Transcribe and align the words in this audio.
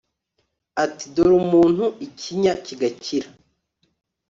ati, 0.83 1.05
dore 1.13 1.35
umuntu», 1.43 1.83
ikinya 2.07 2.53
kigakira 2.65 3.27